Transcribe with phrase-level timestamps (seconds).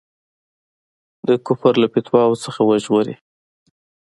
[1.27, 3.15] د کفر له فتواوو څخه وژغوري.